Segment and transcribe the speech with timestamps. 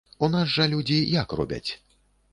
[0.27, 1.67] У нас жа людзі як робяць?